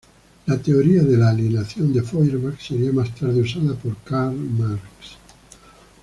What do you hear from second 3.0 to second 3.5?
tarde